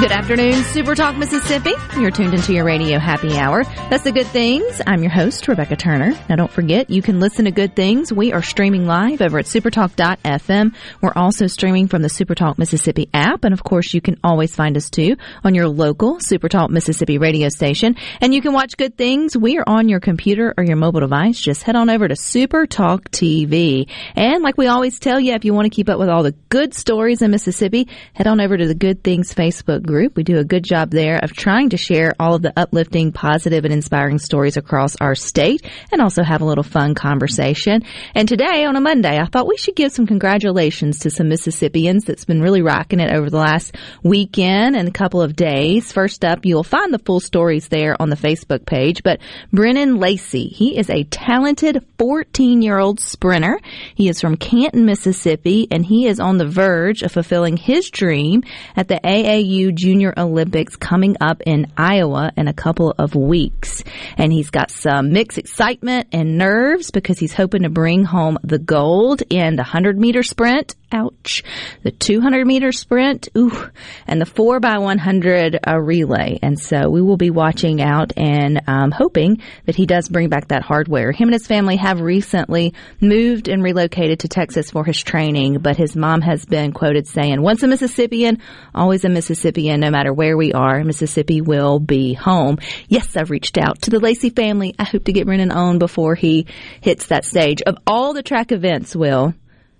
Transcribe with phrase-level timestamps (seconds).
[0.00, 1.72] Good afternoon, Super Talk Mississippi.
[1.96, 3.62] You're tuned into your radio happy hour.
[3.88, 4.82] That's the good things.
[4.86, 6.12] I'm your host, Rebecca Turner.
[6.28, 8.12] Now don't forget, you can listen to good things.
[8.12, 10.74] We are streaming live over at supertalk.fm.
[11.00, 13.44] We're also streaming from the Supertalk Mississippi app.
[13.44, 17.48] And of course, you can always find us too on your local Supertalk Mississippi radio
[17.48, 17.94] station.
[18.20, 19.36] And you can watch good things.
[19.36, 21.40] We are on your computer or your mobile device.
[21.40, 23.88] Just head on over to Supertalk TV.
[24.16, 26.34] And like we always tell you, if you want to keep up with all the
[26.48, 30.16] good stories in Mississippi, head on over to the Good Things Facebook group.
[30.16, 33.64] We do a good job there of trying to share all of the uplifting, positive,
[33.64, 37.82] and inspiring stories across our state and also have a little fun conversation.
[38.14, 42.04] And today on a Monday, I thought we should give some congratulations to some Mississippians
[42.04, 45.92] that's been really rocking it over the last weekend and a couple of days.
[45.92, 49.20] First up, you'll find the full stories there on the Facebook page, but
[49.52, 53.60] Brennan Lacey, he is a talented 14 year old sprinter.
[53.94, 58.42] He is from Canton, Mississippi, and he is on the verge of fulfilling his dream
[58.76, 63.82] at the AAU Junior Olympics coming up in Iowa in a couple of weeks.
[64.16, 68.58] And he's got some mixed excitement and nerves because he's hoping to bring home the
[68.58, 70.74] gold in the 100 meter sprint.
[70.94, 71.42] Ouch.
[71.82, 73.28] The 200 meter sprint.
[73.36, 73.68] Ooh.
[74.06, 76.38] And the 4 by 100 uh, relay.
[76.40, 80.48] And so we will be watching out and um, hoping that he does bring back
[80.48, 81.10] that hardware.
[81.10, 85.76] Him and his family have recently moved and relocated to Texas for his training, but
[85.76, 88.40] his mom has been quoted saying, once a Mississippian,
[88.72, 92.58] always a Mississippian, no matter where we are, Mississippi will be home.
[92.86, 94.76] Yes, I've reached out to the Lacey family.
[94.78, 96.46] I hope to get Brennan on before he
[96.80, 97.62] hits that stage.
[97.62, 99.34] Of all the track events, Will,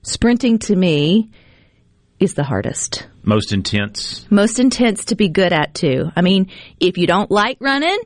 [0.05, 1.31] sprinting to me
[2.21, 3.07] is the hardest.
[3.23, 4.27] Most intense.
[4.31, 6.11] Most intense to be good at too.
[6.15, 7.99] I mean, if you don't like running,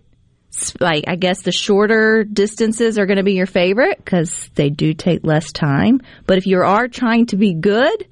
[0.81, 4.95] like I guess the shorter distances are going to be your favorite because they do
[4.95, 6.01] take less time.
[6.27, 8.07] But if you are trying to be good,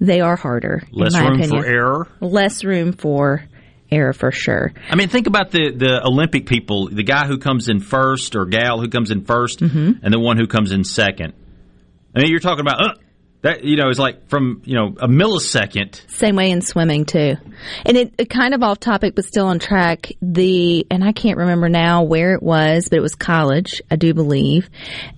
[0.00, 0.82] they are harder.
[0.90, 1.62] Less in my room opinion.
[1.62, 2.08] for error.
[2.20, 3.44] Less room for
[3.90, 4.72] error for sure.
[4.90, 8.44] I mean, think about the, the Olympic people the guy who comes in first or
[8.46, 9.92] gal who comes in 1st Mm-hmm.
[10.04, 11.32] and the one who comes in second.
[12.14, 12.94] I mean, you're talking about, uh,
[13.42, 16.00] that, you know, is like from, you know, a millisecond.
[16.10, 17.34] Same way in swimming too.
[17.84, 20.12] And it, it kind of off topic, but still on track.
[20.20, 24.12] The, and I can't remember now where it was, but it was college, I do
[24.12, 24.68] believe.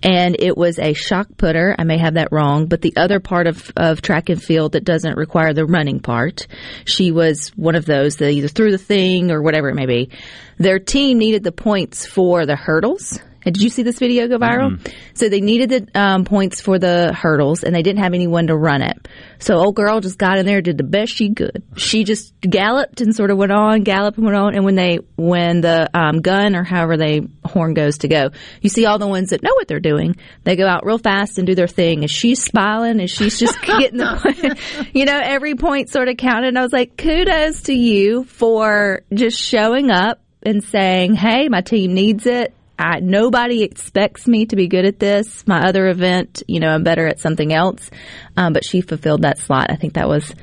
[0.03, 1.75] And it was a shot putter.
[1.79, 4.85] I may have that wrong, but the other part of, of track and field that
[4.85, 6.47] doesn't require the running part.
[6.85, 10.11] She was one of those that either threw the thing or whatever it may be.
[10.59, 13.19] Their team needed the points for the hurdles.
[13.45, 14.79] And Did you see this video go viral?
[15.15, 18.57] So they needed the um, points for the hurdles, and they didn't have anyone to
[18.57, 19.09] run it.
[19.39, 21.63] So old girl just got in there, did the best she could.
[21.77, 24.55] She just galloped and sort of went on, galloped and went on.
[24.55, 28.31] And when they, when the um, gun or however they horn goes to go,
[28.61, 30.17] you see all the ones that know what they're doing.
[30.45, 32.01] They go out real fast and do their thing.
[32.01, 36.49] And she's smiling and she's just getting the, you know, every point sort of counted.
[36.49, 41.61] And I was like, kudos to you for just showing up and saying, "Hey, my
[41.61, 45.47] team needs it." I, nobody expects me to be good at this.
[45.47, 47.91] My other event, you know, I'm better at something else.
[48.37, 49.71] Um, but she fulfilled that slot.
[49.71, 50.35] I think that was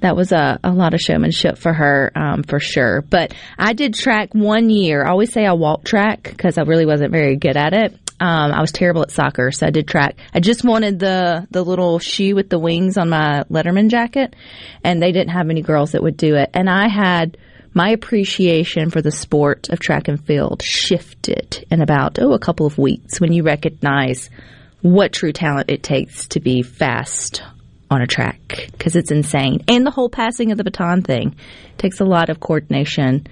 [0.00, 3.00] that was a, a lot of showmanship for her, um, for sure.
[3.00, 5.02] But I did track one year.
[5.02, 7.92] I always say I walked track because I really wasn't very good at it.
[8.20, 10.16] Um, I was terrible at soccer, so I did track.
[10.34, 14.36] I just wanted the the little shoe with the wings on my Letterman jacket,
[14.84, 16.50] and they didn't have any girls that would do it.
[16.52, 17.38] And I had
[17.76, 22.66] my appreciation for the sport of track and field shifted in about oh a couple
[22.66, 24.30] of weeks when you recognize
[24.80, 27.42] what true talent it takes to be fast
[27.90, 31.36] on a track because it's insane and the whole passing of the baton thing
[31.76, 33.26] takes a lot of coordination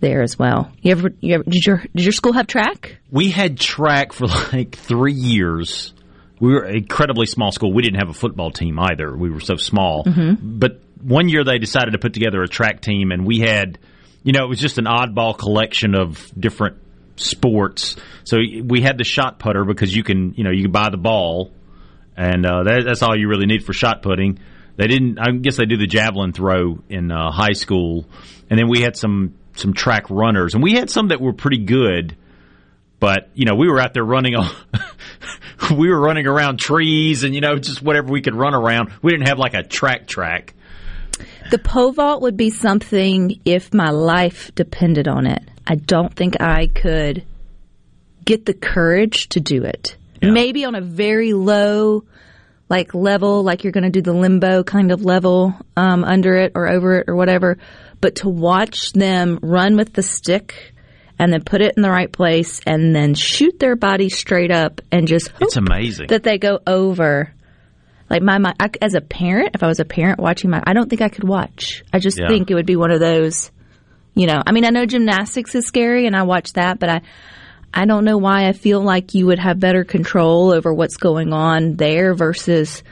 [0.00, 3.30] there as well you ever, you ever did your did your school have track We
[3.30, 5.94] had track for like three years.
[6.38, 7.72] We were an incredibly small school.
[7.72, 9.16] We didn't have a football team either.
[9.16, 10.04] We were so small.
[10.04, 10.58] Mm-hmm.
[10.58, 13.78] But one year they decided to put together a track team, and we had,
[14.26, 16.78] you know, it was just an oddball collection of different
[17.14, 17.94] sports.
[18.24, 20.96] So we had the shot putter because you can, you know, you can buy the
[20.96, 21.52] ball,
[22.16, 24.40] and uh, that, that's all you really need for shot putting.
[24.76, 25.20] They didn't.
[25.20, 28.04] I guess they do the javelin throw in uh, high school,
[28.50, 31.64] and then we had some some track runners, and we had some that were pretty
[31.64, 32.16] good.
[32.98, 34.50] But you know, we were out there running on
[35.78, 38.90] we were running around trees and you know just whatever we could run around.
[39.02, 40.54] We didn't have like a track track.
[41.50, 45.42] The pole vault would be something if my life depended on it.
[45.66, 47.24] I don't think I could
[48.24, 49.96] get the courage to do it.
[50.22, 50.30] Yeah.
[50.30, 52.04] Maybe on a very low
[52.68, 56.52] like level, like you're going to do the limbo kind of level um, under it
[56.54, 57.58] or over it or whatever.
[58.00, 60.74] But to watch them run with the stick
[61.18, 64.80] and then put it in the right place and then shoot their body straight up
[64.90, 66.08] and just hope It's amazing.
[66.08, 67.32] that they go over.
[68.08, 70.72] Like my, my I, as a parent, if I was a parent watching my, I
[70.72, 71.82] don't think I could watch.
[71.92, 72.28] I just Yeah.
[72.28, 73.50] think it would be one of those,
[74.14, 74.40] you know.
[74.46, 77.00] I mean, I know gymnastics is scary, and I watch that, but I,
[77.74, 81.32] I don't know why I feel like you would have better control over what's going
[81.32, 82.82] on there versus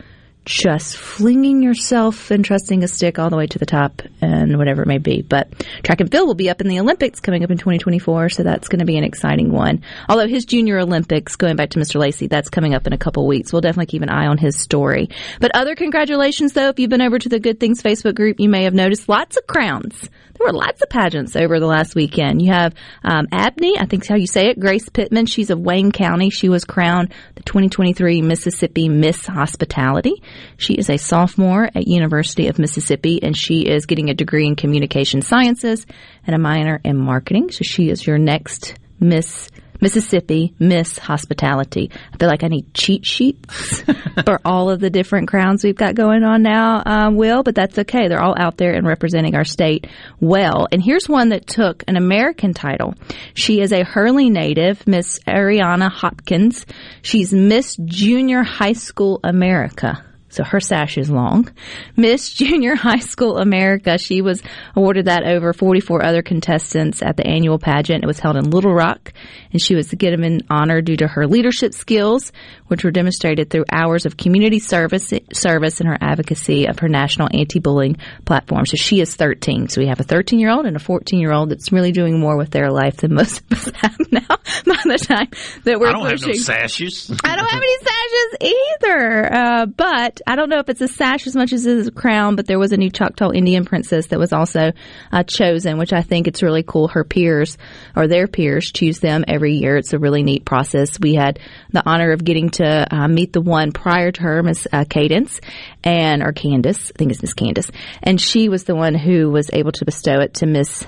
[0.44, 4.82] just flinging yourself and trusting a stick all the way to the top and whatever
[4.82, 5.22] it may be.
[5.22, 5.50] But
[5.82, 8.68] track and field will be up in the Olympics coming up in 2024, so that's
[8.68, 9.82] going to be an exciting one.
[10.08, 11.98] Although his junior Olympics, going back to Mr.
[11.98, 13.52] Lacey, that's coming up in a couple weeks.
[13.52, 15.08] We'll definitely keep an eye on his story.
[15.40, 18.48] But other congratulations, though, if you've been over to the Good Things Facebook group, you
[18.48, 20.10] may have noticed lots of crowns.
[20.44, 22.42] Were lots of pageants over the last weekend.
[22.42, 25.24] You have um, Abney, I think how you say it, Grace Pittman.
[25.24, 26.28] She's of Wayne County.
[26.28, 30.22] She was crowned the 2023 Mississippi Miss Hospitality.
[30.58, 34.54] She is a sophomore at University of Mississippi, and she is getting a degree in
[34.54, 35.86] communication sciences
[36.26, 37.50] and a minor in marketing.
[37.50, 39.48] So she is your next Miss
[39.84, 41.90] Mississippi Miss Hospitality.
[42.10, 43.82] I feel like I need cheat sheets
[44.24, 47.78] for all of the different crowns we've got going on now, um, Will, but that's
[47.80, 48.08] okay.
[48.08, 49.86] They're all out there and representing our state
[50.20, 50.66] well.
[50.72, 52.94] And here's one that took an American title.
[53.34, 56.64] She is a Hurley native, Miss Ariana Hopkins.
[57.02, 60.02] She's Miss Junior High School America.
[60.34, 61.50] So her sash is long.
[61.96, 63.98] Miss Junior High School America.
[63.98, 64.42] She was
[64.74, 68.04] awarded that over 44 other contestants at the annual pageant.
[68.04, 69.12] It was held in Little Rock,
[69.52, 72.32] and she was given an honor due to her leadership skills,
[72.66, 77.28] which were demonstrated through hours of community service, service and her advocacy of her national
[77.32, 78.66] anti-bullying platform.
[78.66, 79.68] So she is 13.
[79.68, 82.18] So we have a 13 year old and a 14 year old that's really doing
[82.18, 84.20] more with their life than most of us have now
[84.66, 85.28] by the time
[85.64, 87.10] that we're I don't have no sashes.
[87.24, 89.34] I don't have any sashes either.
[89.34, 91.92] Uh, but I don't know if it's a sash as much as it is a
[91.92, 94.72] crown, but there was a new Choctaw Indian princess that was also
[95.12, 96.88] uh, chosen, which I think it's really cool.
[96.88, 97.58] Her peers
[97.94, 99.76] or their peers choose them every year.
[99.76, 100.98] It's a really neat process.
[100.98, 101.38] We had
[101.70, 105.40] the honor of getting to uh, meet the one prior to her, Miss uh, Cadence,
[105.82, 106.90] and, or Candace.
[106.94, 107.70] I think it's Miss Candace.
[108.02, 110.86] And she was the one who was able to bestow it to Miss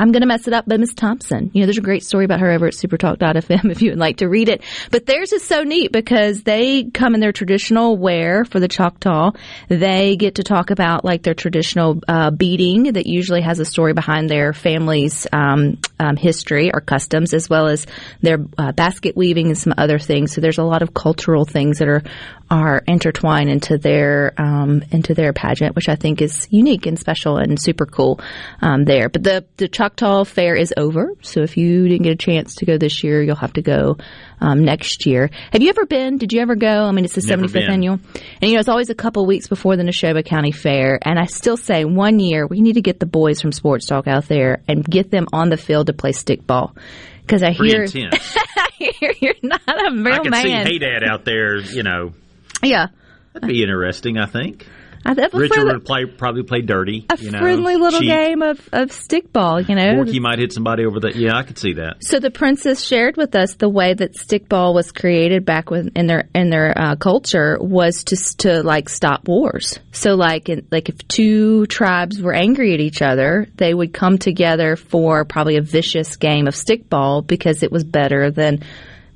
[0.00, 1.50] I'm going to mess it up, but Miss Thompson.
[1.52, 4.16] You know, there's a great story about her over at supertalk.fm if you would like
[4.18, 4.62] to read it.
[4.90, 9.32] But theirs is so neat because they come in their traditional wear for the Choctaw.
[9.68, 13.92] They get to talk about like their traditional uh, beading that usually has a story
[13.92, 17.86] behind their family's um, um, history or customs, as well as
[18.22, 20.32] their uh, basket weaving and some other things.
[20.32, 22.02] So there's a lot of cultural things that are
[22.50, 27.36] are intertwined into their um, into their pageant, which I think is unique and special
[27.36, 28.18] and super cool
[28.62, 29.10] um, there.
[29.10, 32.66] But the the Choctaw Fair is over, so if you didn't get a chance to
[32.66, 33.96] go this year, you'll have to go
[34.40, 35.30] um, next year.
[35.52, 36.16] Have you ever been?
[36.18, 36.84] Did you ever go?
[36.84, 37.70] I mean, it's the Never 75th been.
[37.70, 37.98] annual,
[38.40, 40.98] and you know it's always a couple weeks before the Neshoba County Fair.
[41.02, 44.06] And I still say one year we need to get the boys from Sports Talk
[44.06, 46.76] out there and get them on the field to play stickball.
[47.22, 48.36] Because I Pretty hear, intense.
[48.56, 50.66] I hear you're not a real could man.
[50.66, 51.58] see Hey Dad out there.
[51.58, 52.12] You know,
[52.62, 52.86] yeah,
[53.34, 54.18] that'd be interesting.
[54.18, 54.66] I think
[55.04, 57.06] I, was Richard friendly- would play probably play dirty.
[57.10, 58.10] a you know, friendly little cheat.
[58.10, 60.00] game of, of stickball, you know.
[60.00, 61.12] Or he might hit somebody over the.
[61.16, 62.04] Yeah, I could see that.
[62.04, 66.06] So the princess shared with us the way that stickball was created back with, in
[66.06, 69.78] their in their uh, culture was to to like stop wars.
[69.92, 74.18] So like in, like if two tribes were angry at each other, they would come
[74.18, 78.62] together for probably a vicious game of stickball because it was better than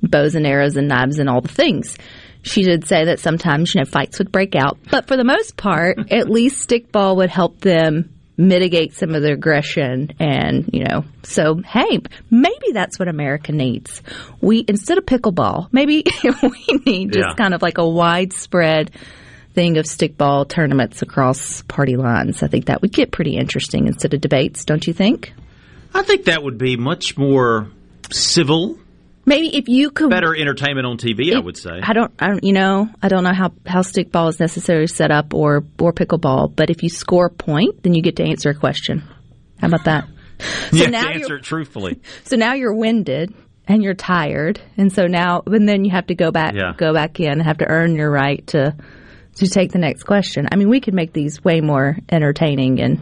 [0.01, 1.97] bows and arrows and knives and all the things.
[2.45, 5.57] She did say that sometimes you know fights would break out, but for the most
[5.57, 11.05] part, at least stickball would help them mitigate some of their aggression and you know
[11.23, 11.99] so hey
[12.29, 14.01] maybe that's what america needs.
[14.41, 16.03] We instead of pickleball maybe
[16.43, 17.35] we need just Yeah.
[17.37, 18.91] kind of like a widespread
[19.53, 22.43] thing of stickball tournaments across party lines.
[22.43, 25.31] I think that would get pretty interesting instead of debates don't you think?
[25.93, 27.69] I think that would be much more
[28.11, 28.77] civil,
[29.25, 31.33] maybe if you could better entertainment on TV.
[31.35, 31.79] I would say.
[31.81, 35.11] I don't, I don't, you know, I don't know how, how stickball is necessarily set
[35.11, 38.49] up or, or pickleball, but if you score a point, then you get to answer
[38.49, 39.03] a question.
[39.59, 40.07] How about that?
[40.37, 42.01] So you have now answer it truthfully.
[42.25, 43.33] So now you're winded
[43.69, 46.73] and you're tired, and so now, and then you have to go back, Yeah.
[46.75, 48.75] go back in, and have to earn your right to
[49.35, 50.47] to take the next question.
[50.51, 53.01] I mean, we could make these way more entertaining and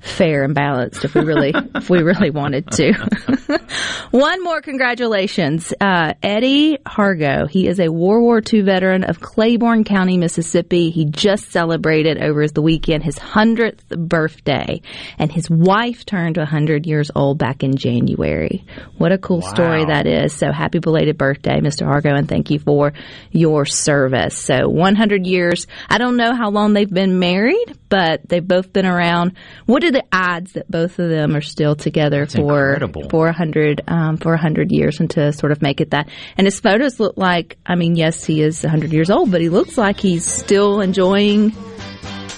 [0.00, 2.92] fair and balanced if we really if we really wanted to.
[4.10, 7.48] One more congratulations, uh, Eddie Hargo.
[7.48, 10.90] He is a World War II veteran of Claiborne County, Mississippi.
[10.90, 14.80] He just celebrated over the weekend his hundredth birthday,
[15.18, 18.64] and his wife turned 100 years old back in January.
[18.98, 19.48] What a cool Wow.
[19.54, 20.32] story that is!
[20.32, 21.86] So happy belated birthday, Mr.
[21.86, 22.92] Hargo, and thank you for
[23.32, 24.36] your service.
[24.38, 25.66] So 100 years.
[25.88, 29.32] I don't know how long they've been married, but they've both been around.
[29.66, 33.08] What are the odds that both of them are still together for incredible.
[33.08, 36.08] for 100 um, for 100 years and to sort of make it that?
[36.36, 37.58] And his photos look like.
[37.64, 41.52] I mean, yes, he is 100 years old, but he looks like he's still enjoying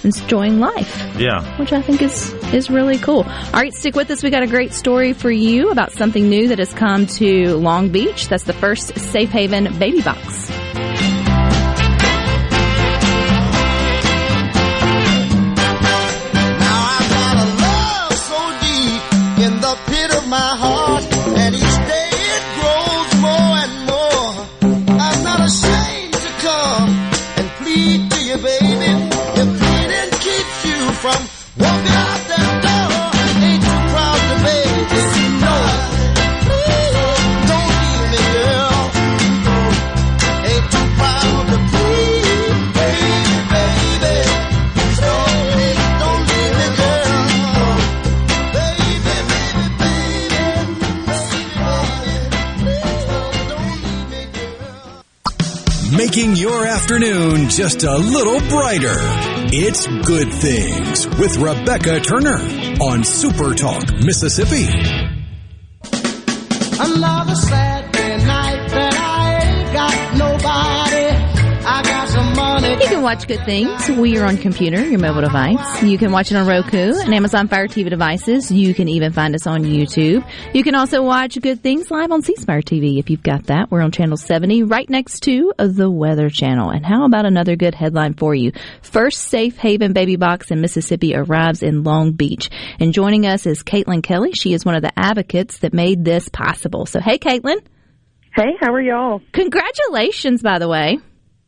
[0.05, 1.43] enjoying life Yeah.
[1.59, 3.25] which I think is is really cool.
[3.25, 4.23] All right, stick with us.
[4.23, 7.89] We got a great story for you about something new that has come to Long
[7.89, 8.29] Beach.
[8.29, 10.49] That's the first Safe Haven baby box.
[56.29, 58.99] Making your afternoon just a little brighter.
[59.51, 62.37] It's Good Things with Rebecca Turner
[62.83, 64.67] on Super Talk, Mississippi.
[66.79, 71.65] Another Saturday night that I ain't got nobody.
[71.67, 71.98] I got.
[72.59, 73.89] You can watch Good Things.
[73.89, 75.83] We are on computer, your mobile device.
[75.83, 78.51] You can watch it on Roku and Amazon Fire TV devices.
[78.51, 80.29] You can even find us on YouTube.
[80.53, 83.71] You can also watch Good Things live on C Spire TV if you've got that.
[83.71, 86.71] We're on channel 70 right next to the Weather Channel.
[86.71, 88.51] And how about another good headline for you?
[88.83, 92.51] First Safe Haven baby box in Mississippi arrives in Long Beach.
[92.81, 94.33] And joining us is Caitlin Kelly.
[94.33, 96.87] She is one of the advocates that made this possible.
[96.87, 97.59] So hey Caitlin,
[98.35, 99.21] Hey, how are y'all?
[99.33, 100.99] congratulations by the way.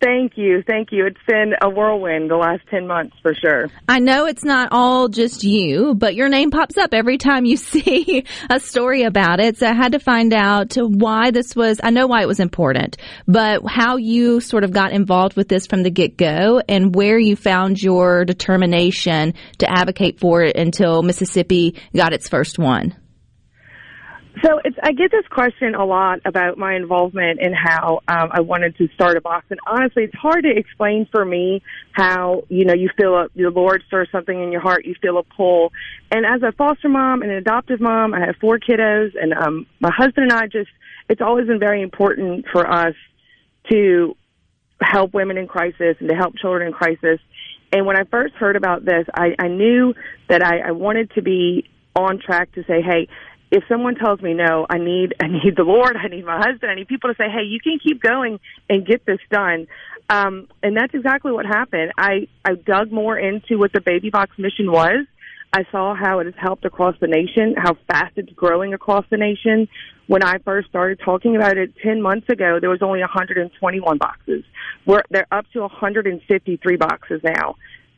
[0.01, 0.63] Thank you.
[0.67, 1.07] Thank you.
[1.07, 3.69] It's been a whirlwind the last 10 months for sure.
[3.87, 7.57] I know it's not all just you, but your name pops up every time you
[7.59, 9.59] see a story about it.
[9.59, 12.97] So I had to find out why this was, I know why it was important,
[13.27, 17.19] but how you sort of got involved with this from the get go and where
[17.19, 22.97] you found your determination to advocate for it until Mississippi got its first one.
[24.43, 28.41] So it's, I get this question a lot about my involvement and how um, I
[28.41, 29.47] wanted to start a box.
[29.51, 33.51] And honestly, it's hard to explain for me how, you know, you feel a, the
[33.51, 35.73] Lord stirs something in your heart, you feel a pull.
[36.13, 39.67] And as a foster mom and an adoptive mom, I have four kiddos and um,
[39.81, 40.71] my husband and I just,
[41.09, 42.95] it's always been very important for us
[43.71, 44.17] to
[44.81, 47.19] help women in crisis and to help children in crisis.
[47.73, 49.95] And when I first heard about this, I, I knew
[50.29, 53.09] that I, I wanted to be on track to say, hey,
[53.51, 56.71] if someone tells me no, I need I need the Lord, I need my husband,
[56.71, 58.39] I need people to say, hey, you can keep going
[58.69, 59.67] and get this done.
[60.09, 61.93] Um, and that's exactly what happened.
[61.97, 65.07] I I dug more into what the Baby Box mission was.
[65.53, 69.17] I saw how it has helped across the nation, how fast it's growing across the
[69.17, 69.69] nation.
[70.07, 74.45] When I first started talking about it 10 months ago, there was only 121 boxes.
[74.87, 77.57] We're, they're up to 153 boxes now.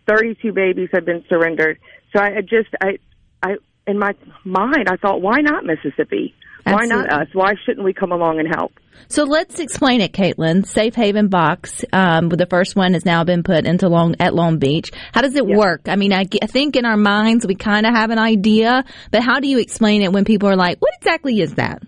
[0.08, 1.78] 32 babies have been surrendered.
[2.14, 2.98] So I just, I,
[3.42, 4.12] I, in my
[4.44, 6.34] mind, I thought, why not Mississippi?
[6.64, 7.28] Why not us?
[7.32, 8.72] Why shouldn't we come along and help?
[9.08, 10.64] So let's explain it, Caitlin.
[10.64, 14.58] Safe Haven box, um, the first one has now been put into Long at Long
[14.58, 14.90] Beach.
[15.12, 15.88] How does it work?
[15.88, 18.84] I mean, I, g- I think in our minds we kind of have an idea,
[19.10, 21.82] but how do you explain it when people are like, "What exactly is that?"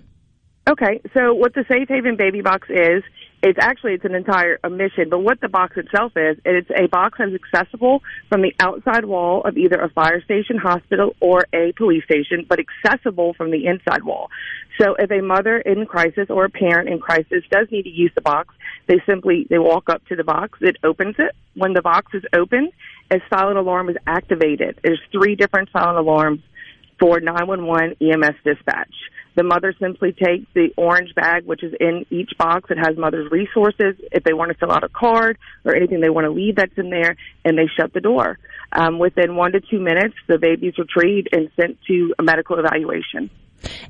[0.69, 3.03] Okay, so what the Safe Haven Baby Box is,
[3.45, 5.11] it's actually it's an entire a mission.
[5.11, 9.43] But what the box itself is, it's a box that's accessible from the outside wall
[9.45, 14.03] of either a fire station, hospital, or a police station, but accessible from the inside
[14.03, 14.31] wall.
[14.81, 18.13] So if a mother in crisis or a parent in crisis does need to use
[18.15, 18.55] the box,
[18.87, 21.37] they simply they walk up to the box, it opens it.
[21.55, 22.73] When the box is opened,
[23.11, 24.81] a silent alarm is activated.
[24.83, 26.41] There's three different silent alarms
[26.99, 28.95] for 911 EMS dispatch.
[29.37, 32.71] The mother simply takes the orange bag, which is in each box.
[32.71, 36.11] It has mother's resources if they want to fill out a card or anything they
[36.11, 38.39] want to leave that's in there, and they shut the door.
[38.73, 43.31] Um, within one to two minutes, the baby's retrieved and sent to a medical evaluation.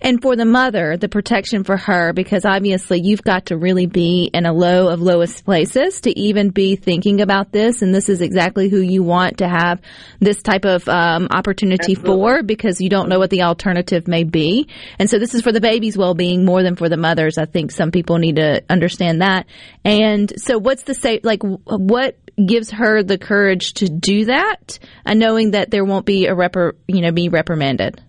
[0.01, 4.31] And for the mother, the protection for her, because obviously you've got to really be
[4.33, 7.83] in a low of lowest places to even be thinking about this.
[7.83, 9.81] And this is exactly who you want to have
[10.21, 12.17] this type of um, opportunity Absolutely.
[12.17, 14.69] for because you don't know what the alternative may be.
[14.99, 17.39] And so this is for the baby's well being more than for the mother's.
[17.39, 19.47] I think some people need to understand that.
[19.85, 25.15] And so what's the say, like, what gives her the courage to do that, uh,
[25.15, 28.03] knowing that there won't be a repr, you know, be reprimanded?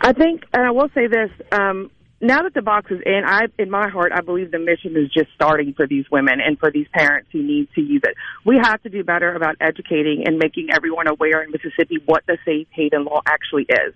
[0.00, 1.90] I think, and I will say this: um,
[2.20, 5.10] now that the box is in, I, in my heart, I believe the mission is
[5.10, 8.14] just starting for these women and for these parents who need to use it.
[8.44, 12.36] We have to do better about educating and making everyone aware in Mississippi what the
[12.44, 13.94] safe haven law actually is.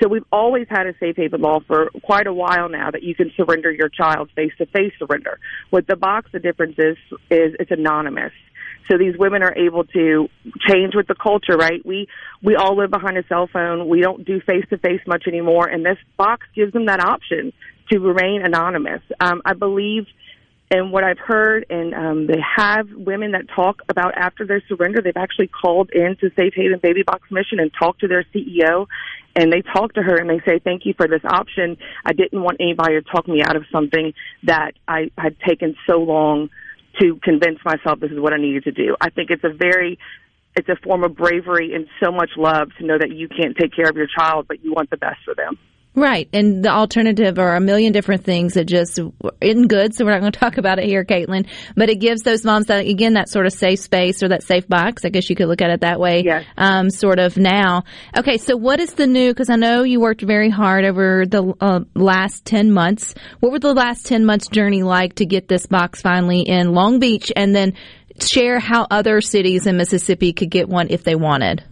[0.00, 3.14] So we've always had a safe haven law for quite a while now that you
[3.14, 5.38] can surrender your child face to face surrender.
[5.70, 6.96] With the box, the difference is
[7.30, 8.32] is it's anonymous.
[8.90, 10.28] So these women are able to
[10.68, 11.84] change with the culture, right?
[11.84, 12.08] We
[12.42, 13.88] we all live behind a cell phone.
[13.88, 17.52] We don't do face to face much anymore, and this box gives them that option
[17.90, 19.02] to remain anonymous.
[19.20, 20.06] Um, I believe
[20.72, 25.02] and what I've heard, and um, they have women that talk about after their surrender,
[25.02, 28.86] they've actually called in to Safe Haven Baby Box Mission and talked to their CEO,
[29.36, 31.76] and they talk to her and they say, "Thank you for this option.
[32.06, 34.14] I didn't want anybody to talk me out of something
[34.44, 36.48] that I had taken so long
[37.00, 39.98] to convince myself this is what I needed to do." I think it's a very
[40.56, 43.74] it's a form of bravery and so much love to know that you can't take
[43.74, 45.58] care of your child, but you want the best for them.
[45.94, 46.28] Right.
[46.32, 48.98] And the alternative are a million different things that just
[49.40, 49.94] isn't good.
[49.94, 51.46] So we're not going to talk about it here, Caitlin.
[51.76, 54.66] But it gives those moms that, again, that sort of safe space or that safe
[54.66, 55.04] box.
[55.04, 56.22] I guess you could look at it that way.
[56.24, 56.46] Yes.
[56.56, 57.84] Um, sort of now.
[58.16, 58.38] Okay.
[58.38, 61.80] So what is the new, because I know you worked very hard over the uh,
[61.94, 63.14] last 10 months.
[63.40, 67.00] What were the last 10 months journey like to get this box finally in Long
[67.00, 67.74] Beach and then
[68.18, 71.64] share how other cities in Mississippi could get one if they wanted?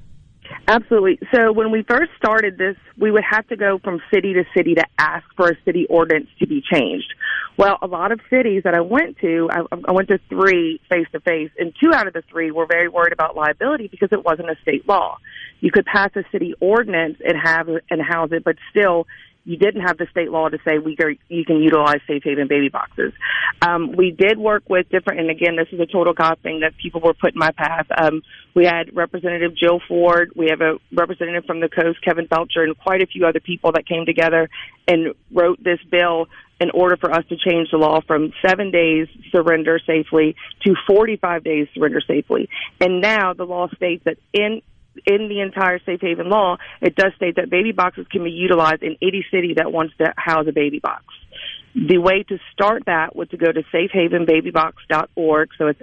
[0.69, 1.19] Absolutely.
[1.35, 4.75] So when we first started this, we would have to go from city to city
[4.75, 7.13] to ask for a city ordinance to be changed.
[7.57, 11.07] Well, a lot of cities that I went to, I, I went to three face
[11.13, 14.25] to face, and two out of the three were very worried about liability because it
[14.25, 15.19] wasn't a state law.
[15.61, 19.07] You could pass a city ordinance and have and house it, but still
[19.51, 22.47] you didn't have the state law to say we are, you can utilize safe haven
[22.47, 23.13] baby boxes.
[23.61, 26.77] Um, we did work with different, and again, this is a total God thing that
[26.77, 27.87] people were put in my path.
[27.91, 28.23] Um,
[28.55, 32.79] we had Representative Jill Ford, we have a representative from the coast, Kevin Felsher, and
[32.79, 34.49] quite a few other people that came together
[34.87, 36.27] and wrote this bill
[36.61, 41.43] in order for us to change the law from seven days surrender safely to 45
[41.43, 42.49] days surrender safely.
[42.81, 44.63] And now the law states that in
[45.07, 48.83] in the entire safe haven law, it does state that baby boxes can be utilized
[48.83, 51.05] in any city that wants to house a baby box.
[51.75, 55.81] The way to start that was to go to safehavenbabybox.org, so it's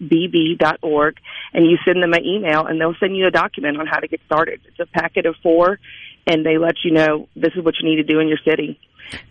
[0.00, 1.16] shbb.org,
[1.54, 4.08] and you send them an email, and they'll send you a document on how to
[4.08, 4.60] get started.
[4.66, 5.78] It's a packet of four,
[6.26, 8.78] and they let you know this is what you need to do in your city.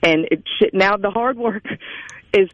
[0.02, 1.66] And it should, now the hard work
[2.34, 2.50] is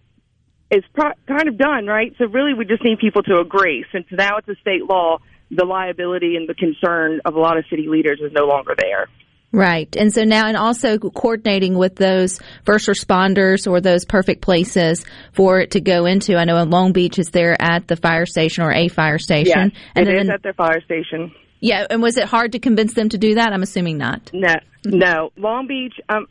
[0.70, 2.14] is pro- kind of done, right?
[2.18, 3.86] So really, we just need people to agree.
[3.92, 5.20] Since now it's a state law,
[5.52, 9.08] the liability and the concern of a lot of city leaders is no longer there.
[9.54, 9.96] Right.
[9.96, 15.62] And so now, and also coordinating with those first responders or those perfect places for
[15.62, 16.36] it to go into.
[16.36, 19.72] I know in Long Beach is there at the fire station or a fire station.
[19.74, 21.32] Yes, and it then, is at their fire station.
[21.62, 21.88] yeah.
[21.90, 23.54] And was it hard to convince them to do that?
[23.54, 24.32] I'm assuming not.
[24.34, 24.56] No,
[24.86, 25.30] no.
[25.38, 26.28] Long Beach, um,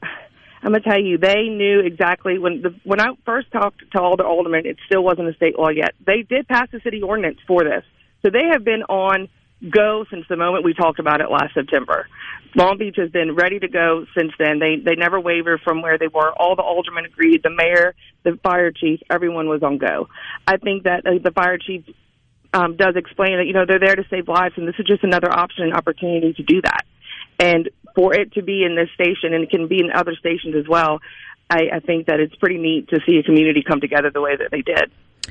[0.62, 4.16] I'm gonna tell you, they knew exactly when the when I first talked to all
[4.16, 5.94] the aldermen, it still wasn't a state law yet.
[6.04, 7.84] They did pass a city ordinance for this,
[8.26, 9.28] so they have been on
[9.70, 12.08] go since the moment we talked about it last September.
[12.56, 14.58] Long Beach has been ready to go since then.
[14.58, 16.32] They they never wavered from where they were.
[16.32, 17.42] All the aldermen agreed.
[17.44, 20.08] The mayor, the fire chief, everyone was on go.
[20.46, 21.84] I think that uh, the fire chief
[22.52, 25.04] um, does explain that you know they're there to save lives, and this is just
[25.04, 26.84] another option and opportunity to do that.
[27.38, 30.56] And for it to be in this station, and it can be in other stations
[30.56, 30.98] as well,
[31.48, 34.36] I, I think that it's pretty neat to see a community come together the way
[34.36, 34.90] that they did.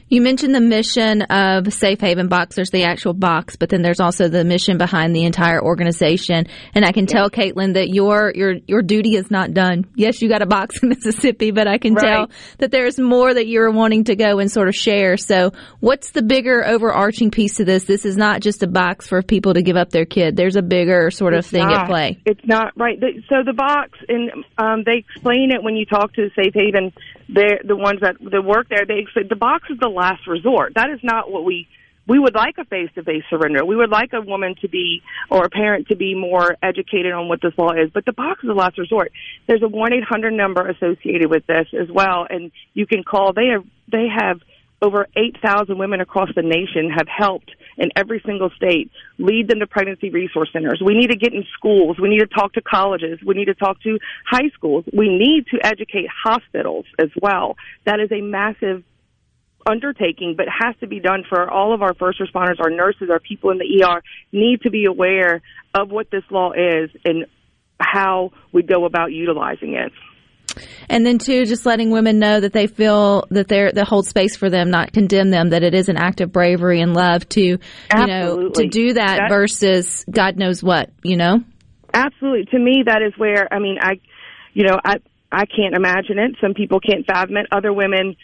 [0.09, 2.55] You mentioned the mission of Safe Haven Box.
[2.55, 6.47] There's the actual box, but then there's also the mission behind the entire organization.
[6.73, 9.85] And I can tell Caitlin that your your your duty is not done.
[9.95, 12.05] Yes, you got a box in Mississippi, but I can Right.
[12.05, 12.29] tell
[12.59, 15.17] that there's more that you're wanting to go and sort of share.
[15.17, 17.85] So, what's the bigger overarching piece to this?
[17.85, 20.35] This is not just a box for people to give up their kid.
[20.35, 22.19] There's a bigger sort of thing at play.
[22.25, 22.99] It's not right.
[23.29, 26.91] So the box, and um, they explain it when you talk to Safe Haven.
[27.27, 28.85] They're the ones that that work there.
[28.87, 30.73] They explain the box is the last resort.
[30.75, 31.67] That is not what we.
[32.07, 33.65] We would like a face-to-face surrender.
[33.65, 37.27] We would like a woman to be, or a parent to be more educated on
[37.29, 37.89] what this law is.
[37.91, 39.11] But the box is the last resort.
[39.47, 43.33] There's a one eight hundred number associated with this as well, and you can call.
[43.33, 44.39] They have they have
[44.83, 49.59] over eight thousand women across the nation have helped in every single state, lead them
[49.59, 50.81] to pregnancy resource centers.
[50.83, 51.97] We need to get in schools.
[51.99, 53.19] We need to talk to colleges.
[53.25, 54.85] We need to talk to high schools.
[54.93, 57.57] We need to educate hospitals as well.
[57.85, 58.83] That is a massive
[59.67, 63.19] undertaking, but has to be done for all of our first responders, our nurses, our
[63.19, 65.41] people in the ER need to be aware
[65.73, 67.25] of what this law is and
[67.79, 69.91] how we go about utilizing it.
[70.89, 74.35] And then too, just letting women know that they feel that they're that hold space
[74.35, 75.49] for them, not condemn them.
[75.49, 77.59] That it is an act of bravery and love to, you
[77.93, 81.41] know, to do that, that versus God knows what, you know.
[81.93, 83.99] Absolutely, to me, that is where I mean, I,
[84.53, 84.97] you know, I
[85.31, 86.35] I can't imagine it.
[86.41, 87.47] Some people can't fathom it.
[87.51, 88.15] Other women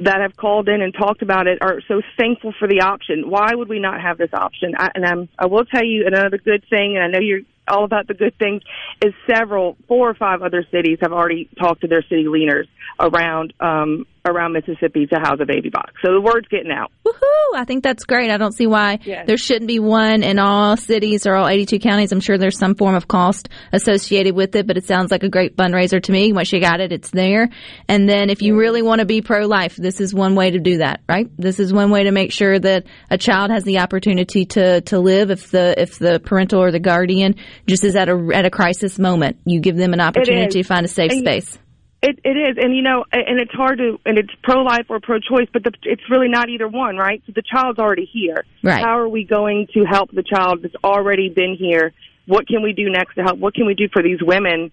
[0.00, 3.30] that have called in and talked about it are so thankful for the option.
[3.30, 4.74] Why would we not have this option?
[4.78, 7.84] I, and I'm, I will tell you another good thing, and I know you're all
[7.84, 8.62] about the good things,
[9.04, 13.52] is several, four or five other cities have already talked to their city leaders around
[13.60, 15.92] um, around Mississippi to house a baby box.
[16.04, 16.90] So the word's getting out.
[17.04, 17.56] Woohoo!
[17.56, 18.30] I think that's great.
[18.30, 19.26] I don't see why yes.
[19.26, 22.12] there shouldn't be one in all cities or all 82 counties.
[22.12, 25.28] I'm sure there's some form of cost associated with it, but it sounds like a
[25.28, 26.32] great fundraiser to me.
[26.32, 27.50] Once you got it, it's there.
[27.88, 30.78] And then if you really want to be pro-life, this is one way to do
[30.78, 31.30] that, right?
[31.38, 34.98] This is one way to make sure that a child has the opportunity to, to
[34.98, 38.50] live if the, if the parental or the guardian just as at a, at a
[38.50, 39.38] crisis moment.
[39.44, 41.58] You give them an opportunity to find a safe and space.
[42.02, 45.00] It it is, and you know, and it's hard to, and it's pro life or
[45.00, 47.22] pro choice, but the, it's really not either one, right?
[47.26, 48.44] So the child's already here.
[48.62, 48.84] Right.
[48.84, 51.92] How are we going to help the child that's already been here?
[52.26, 53.38] What can we do next to help?
[53.38, 54.72] What can we do for these women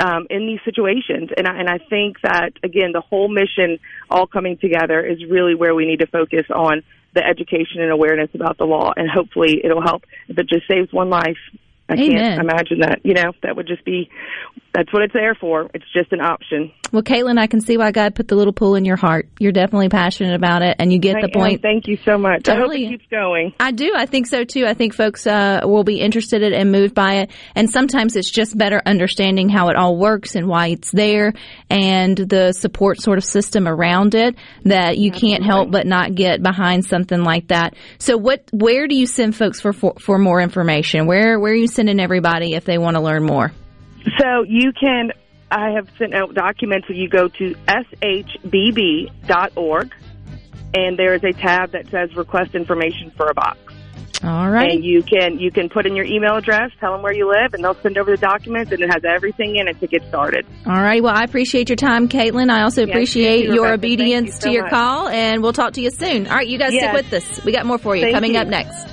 [0.00, 1.30] um, in these situations?
[1.36, 3.78] And I, and I think that again, the whole mission
[4.10, 6.82] all coming together is really where we need to focus on
[7.14, 10.04] the education and awareness about the law, and hopefully it'll help.
[10.28, 11.36] If it just saves one life,
[11.88, 12.08] I Amen.
[12.08, 13.00] can't imagine that.
[13.04, 14.08] You know, that would just be
[14.74, 15.70] that's what it's there for.
[15.74, 16.72] It's just an option.
[16.92, 19.28] Well, Caitlin, I can see why God put the little pool in your heart.
[19.38, 21.62] You're definitely passionate about it, and you get I the point.
[21.62, 22.44] Thank you so much.
[22.44, 22.84] Totally.
[22.84, 23.54] I hope it keeps going.
[23.60, 23.92] I do.
[23.94, 24.66] I think so too.
[24.66, 27.30] I think folks uh, will be interested in and moved by it.
[27.54, 31.34] And sometimes it's just better understanding how it all works and why it's there,
[31.68, 35.30] and the support sort of system around it that you Absolutely.
[35.30, 37.74] can't help but not get behind something like that.
[37.98, 38.44] So, what?
[38.52, 41.06] Where do you send folks for for, for more information?
[41.06, 43.52] Where Where are you sending everybody if they want to learn more?
[44.18, 45.12] So you can
[45.52, 46.88] I have sent out documents.
[46.88, 49.14] You go to shbb.org,
[50.74, 53.58] and there is a tab that says request information for a box.
[54.24, 54.70] All right.
[54.70, 57.54] And you can you can put in your email address, tell them where you live,
[57.54, 60.46] and they'll send over the documents, and it has everything in it to get started.
[60.64, 61.02] All right.
[61.02, 62.48] Well, I appreciate your time, Caitlin.
[62.48, 64.70] I also yes, appreciate you, your obedience you so to your much.
[64.70, 66.28] call, and we'll talk to you soon.
[66.28, 66.94] All right, you guys yes.
[66.94, 67.44] stick with us.
[67.44, 68.40] We got more for you Thank coming you.
[68.40, 68.92] up next.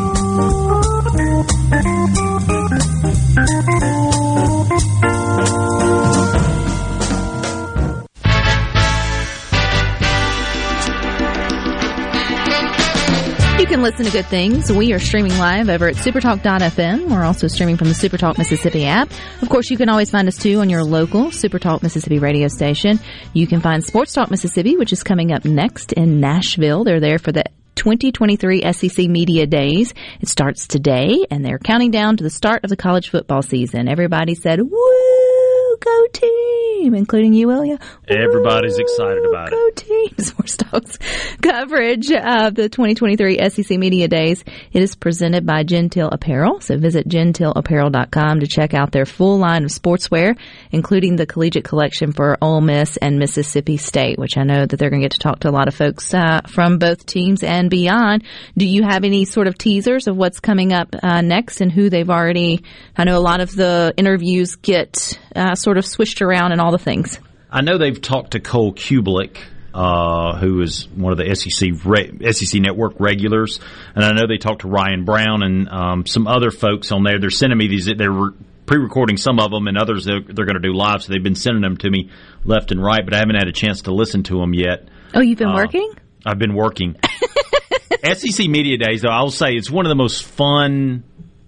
[13.91, 14.71] Can listen to good things.
[14.71, 17.09] We are streaming live over at supertalk.fm.
[17.09, 19.11] We're also streaming from the Supertalk Mississippi app.
[19.41, 22.99] Of course, you can always find us too on your local Supertalk Mississippi radio station.
[23.33, 26.83] You can find Sports Talk Mississippi, which is coming up next in Nashville.
[26.83, 27.43] They're there for the
[27.75, 29.93] 2023 SEC Media Days.
[30.19, 33.87] It starts today and they're counting down to the start of the college football season.
[33.87, 35.30] Everybody said, woo,
[35.79, 37.79] go team, including you, Ilya.
[38.07, 39.75] Everybody's excited about go it.
[39.75, 40.17] Go team.
[40.45, 40.97] Sports
[41.41, 44.43] coverage of the 2023 SEC Media Days.
[44.71, 46.61] It is presented by Gentile Apparel.
[46.61, 50.37] So visit gentileapparel.com to check out their full line of sportswear,
[50.71, 54.89] including the collegiate collection for Ole Miss and Mississippi State, which I know that they're
[54.89, 57.69] going to get to talk to a lot of folks uh, from both teams and
[57.69, 58.23] beyond.
[58.57, 61.89] Do you have any sort of teasers of what's coming up uh, next and who
[61.89, 62.63] they've already?
[62.97, 66.71] I know a lot of the interviews get uh, sort of swished around and all
[66.71, 67.19] the things.
[67.49, 69.37] I know they've talked to Cole Cubelic,
[69.73, 73.59] uh, who is one of the SEC re- SEC Network regulars,
[73.95, 77.19] and I know they talked to Ryan Brown and um, some other folks on there.
[77.19, 77.85] They're sending me these.
[77.85, 78.31] They're re-
[78.65, 81.03] pre-recording some of them, and others they're, they're going to do live.
[81.03, 82.09] So they've been sending them to me
[82.45, 84.87] left and right, but I haven't had a chance to listen to them yet.
[85.13, 85.91] Oh, you've been uh, working?
[86.25, 86.95] I've been working.
[88.03, 91.03] SEC Media Days, though, I'll say it's one of the most fun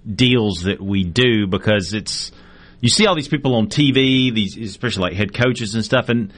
[0.06, 2.32] deals that we do because it's
[2.84, 6.34] you see all these people on TV, these especially like head coaches and stuff, and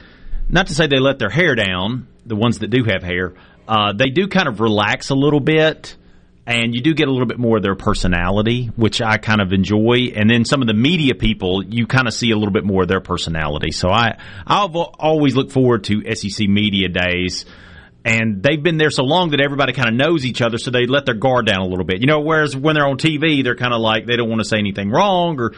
[0.48, 3.34] not to say they let their hair down, the ones that do have hair,
[3.66, 5.96] uh, they do kind of relax a little bit.
[6.46, 9.52] And you do get a little bit more of their personality, which I kind of
[9.52, 10.12] enjoy.
[10.14, 12.82] And then some of the media people, you kind of see a little bit more
[12.82, 13.72] of their personality.
[13.72, 17.44] So I, I've always looked forward to SEC Media Days
[18.04, 20.86] and they've been there so long that everybody kind of knows each other, so they
[20.86, 22.00] let their guard down a little bit.
[22.00, 24.44] You know, whereas when they're on TV, they're kind of like they don't want to
[24.44, 25.54] say anything wrong or